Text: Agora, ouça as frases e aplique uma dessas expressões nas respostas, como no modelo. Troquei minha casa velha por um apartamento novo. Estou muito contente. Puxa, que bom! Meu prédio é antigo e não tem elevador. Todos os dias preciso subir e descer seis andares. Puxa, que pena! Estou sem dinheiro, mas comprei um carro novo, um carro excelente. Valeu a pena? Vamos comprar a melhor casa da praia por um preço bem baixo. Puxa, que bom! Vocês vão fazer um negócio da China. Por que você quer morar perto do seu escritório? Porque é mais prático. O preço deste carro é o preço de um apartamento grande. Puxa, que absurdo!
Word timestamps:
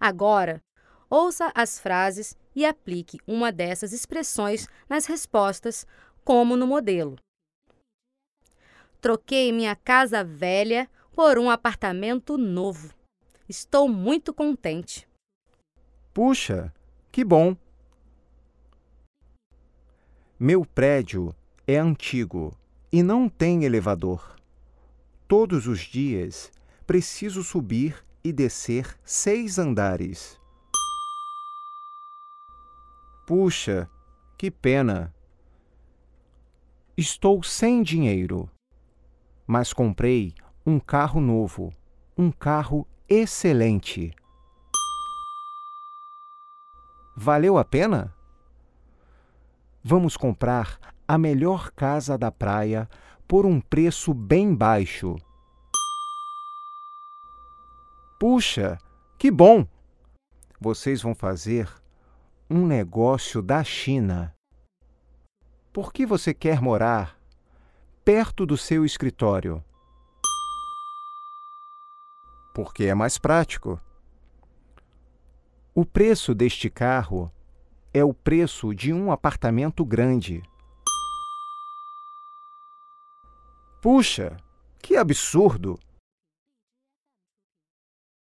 Agora, 0.00 0.62
ouça 1.10 1.52
as 1.54 1.78
frases 1.78 2.34
e 2.56 2.64
aplique 2.64 3.18
uma 3.26 3.52
dessas 3.52 3.92
expressões 3.92 4.66
nas 4.88 5.04
respostas, 5.04 5.86
como 6.24 6.56
no 6.56 6.66
modelo. 6.66 7.16
Troquei 9.00 9.52
minha 9.52 9.76
casa 9.76 10.24
velha 10.24 10.88
por 11.12 11.38
um 11.38 11.50
apartamento 11.50 12.38
novo. 12.38 12.94
Estou 13.48 13.88
muito 13.88 14.32
contente. 14.32 15.06
Puxa, 16.14 16.72
que 17.12 17.22
bom! 17.24 17.56
Meu 20.38 20.64
prédio 20.64 21.34
é 21.66 21.76
antigo 21.76 22.56
e 22.90 23.02
não 23.02 23.28
tem 23.28 23.64
elevador. 23.64 24.36
Todos 25.28 25.66
os 25.66 25.80
dias 25.80 26.50
preciso 26.86 27.42
subir 27.42 28.02
e 28.22 28.32
descer 28.32 28.98
seis 29.04 29.58
andares. 29.58 30.40
Puxa, 33.26 33.88
que 34.36 34.50
pena! 34.50 35.14
Estou 36.96 37.42
sem 37.42 37.82
dinheiro, 37.82 38.50
mas 39.46 39.72
comprei 39.72 40.34
um 40.66 40.78
carro 40.78 41.20
novo, 41.20 41.72
um 42.16 42.30
carro 42.30 42.86
excelente. 43.08 44.14
Valeu 47.16 47.56
a 47.56 47.64
pena? 47.64 48.14
Vamos 49.82 50.16
comprar 50.16 50.78
a 51.08 51.16
melhor 51.16 51.70
casa 51.70 52.18
da 52.18 52.30
praia 52.30 52.88
por 53.26 53.46
um 53.46 53.60
preço 53.60 54.12
bem 54.12 54.54
baixo. 54.54 55.16
Puxa, 58.20 58.76
que 59.18 59.30
bom! 59.30 59.66
Vocês 60.60 61.00
vão 61.00 61.14
fazer 61.14 61.72
um 62.50 62.66
negócio 62.66 63.40
da 63.40 63.64
China. 63.64 64.34
Por 65.72 65.90
que 65.90 66.04
você 66.04 66.34
quer 66.34 66.60
morar 66.60 67.18
perto 68.04 68.44
do 68.44 68.58
seu 68.58 68.84
escritório? 68.84 69.64
Porque 72.54 72.84
é 72.84 72.94
mais 72.94 73.16
prático. 73.16 73.80
O 75.74 75.86
preço 75.86 76.34
deste 76.34 76.68
carro 76.68 77.32
é 77.90 78.04
o 78.04 78.12
preço 78.12 78.74
de 78.74 78.92
um 78.92 79.10
apartamento 79.10 79.82
grande. 79.82 80.42
Puxa, 83.80 84.36
que 84.78 84.94
absurdo! 84.94 85.80